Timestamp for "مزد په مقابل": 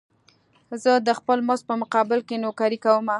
1.47-2.19